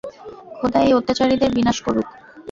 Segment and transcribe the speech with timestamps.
[0.57, 2.07] খোদা এই অত্যাচারীদের বিনাশ করুক!